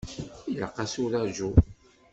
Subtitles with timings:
[0.53, 1.49] Ilaq-as uraǧu.